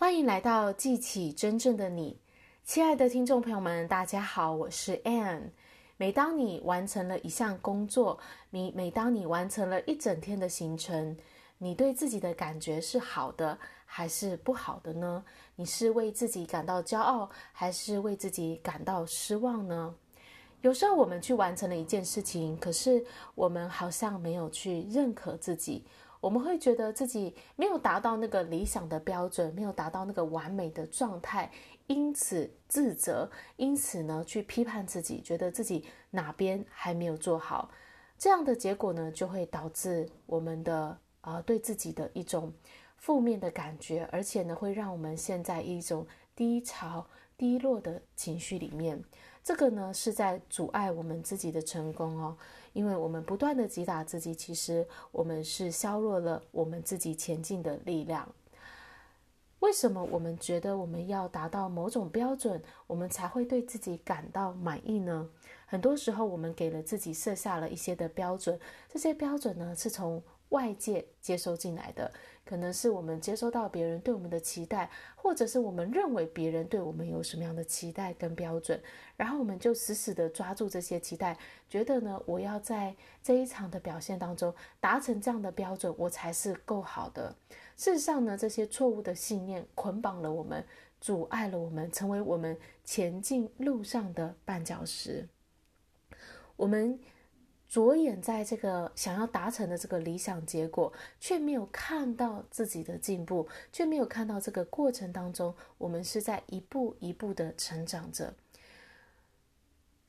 [0.00, 2.16] 欢迎来到记起真正的你，
[2.62, 5.50] 亲爱的听众朋友们，大家好，我是 Anne。
[5.96, 8.16] 每当你完成了一项工作，
[8.48, 11.16] 你每当你完成了一整天的行程，
[11.58, 15.24] 你对自己的感觉是好的还是不好的呢？
[15.56, 19.92] 你是为自己感到骄傲，还是为自己感到失望呢？
[20.60, 23.04] 有时候我们去完成了一件事情，可是
[23.34, 25.84] 我们好像没有去认可自己。
[26.20, 31.50] 我们会觉得自己没有达到那个理想的标准，没有达到那个完美的状态，
[31.86, 37.70] 因此自责，因此呢去批判自己，觉得自己哪边还没有做好，
[38.18, 42.52] 这样的结果呢就会导致我们的呃对自己的一种
[42.96, 49.02] 负面的感觉，而且呢会让我们陷在一种低潮、低落的情绪里面。
[49.44, 52.36] 这个呢是在阻碍我们自己的成功哦，
[52.78, 58.32] 因为我们不断的击打自己，其实我们是削弱了我们自己前进的力量。
[59.58, 65.28] 为什么我们觉得我们要达到某种标准，我们才会对自己感到满意呢？
[65.66, 68.56] 很多时候，我们给了自己设下了一些的标准，
[68.88, 72.10] 这些标准呢是从外界接收进来的。
[72.44, 78.80] 可能是我们接收到别人对我们的期待，或者是我们认为别人对我们有什么样的期待跟标准，
[79.18, 81.36] 然后我们就死死的抓住这些期待，
[81.68, 87.36] 觉得呢，我要在这一场的表现当中达成这样的标准，我才是够好的。
[87.76, 90.64] 事实上呢，这些错误的信念捆绑了我们，
[91.02, 95.28] 阻碍了我们，成为我们前进路上的绊脚石。
[96.56, 96.98] 我们。
[97.68, 108.34] 着眼在这个想要达成的这个理想结果，却没有看到自己的进步，却没有看到这个过程当中，我们是在一步一步的成长着。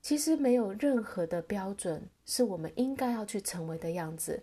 [0.00, 4.42] 其实没有任何的标准是我们应该要去成为的样子，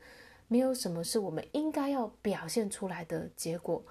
[0.50, 3.84] 没有什么是我们应该要表现出来的结果。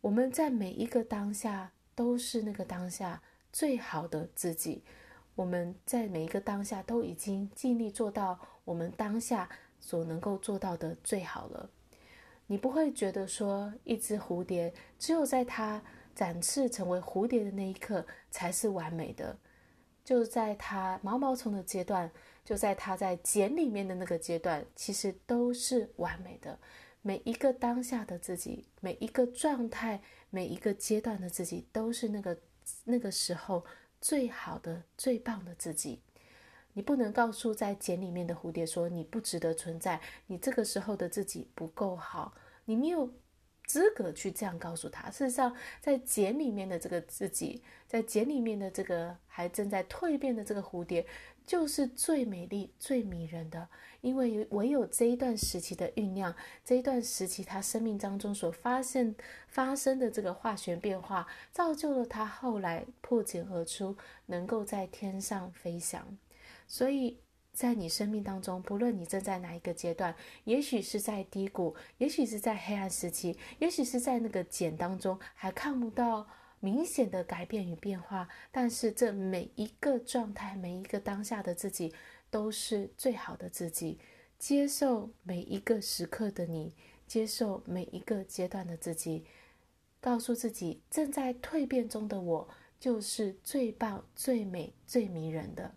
[0.00, 3.22] 我们在每一个当下都是那个当下
[3.52, 4.82] 最好的自己。
[5.34, 11.70] 我们在每一个当下都已经尽力做到我们当下所能够做到的最好了。
[12.46, 15.80] 你不会觉得说，一只蝴蝶只有在它
[16.14, 19.38] 展翅成为蝴蝶的那一刻才是完美的，
[20.04, 22.10] 就在它毛毛虫的阶段，
[22.44, 26.58] 就在它在茧里面的那个阶段，其实都是完美的。
[27.02, 32.36] 每一个当下的自己，每一个状态，每一个阶段的自己，都是那个
[32.84, 33.64] 那个时候。
[34.00, 36.00] 最好的、最棒的自己，
[36.72, 42.34] 你不能告诉在茧里面的蝴蝶说你不值得存在，你这个时候的自己不够好，
[42.64, 43.12] 你没有
[43.66, 45.10] 资格去这样告诉他。
[45.10, 51.06] 事实上，在茧里面的这个自己，在茧里面的这个还正在蜕变的这个蝴蝶。
[51.50, 53.68] 就是最美丽、最迷人的，
[54.02, 56.32] 因为唯有这一段时期的酝酿，
[56.64, 59.16] 这一段时期他生命当中所发现
[59.48, 63.96] 发生的这个化学变化，造就了他后来破茧而出，
[64.26, 66.16] 能够在天上飞翔。
[66.68, 67.18] 所以
[67.52, 76.28] 在你生命当中，不论你正在哪一个阶段，也许是在低谷，也许是在黑暗时期，也许是在那个茧当中还看不到。
[76.60, 81.92] 明显的改变与变化，但是这每一个状态，每一个当下的自己，
[82.30, 83.98] 都是最好的自己。
[84.38, 86.74] 接受每一个时刻的你，
[87.06, 89.24] 接受每一个阶段的自己，
[90.00, 92.48] 告诉自己，正在蜕变中的我，
[92.78, 95.74] 就是最棒、最美、最迷人的。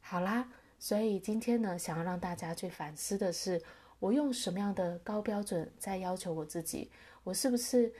[0.00, 3.62] 好啦，所以今天呢，想要让大家去反思的是，
[3.98, 6.90] 我用什么样的高标准在要求我自己？
[7.24, 7.92] 我是不是？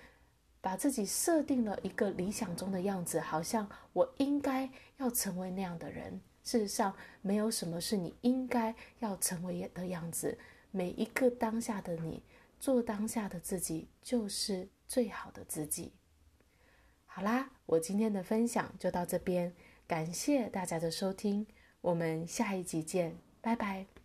[0.63, 6.19] 把自己设定了一个理想中的样子，好像我应该要成为那样的人。
[6.43, 10.39] 事实上，没有什么是你应该要成为的样子。
[10.71, 12.23] 每一个当下的你，
[12.59, 15.93] 做当下的自己，就是最好的自己。
[17.05, 19.55] 好啦，我今天的分享就到这边，
[19.87, 21.47] 感谢大家的收听，
[21.81, 24.02] 我们下一集见，拜拜。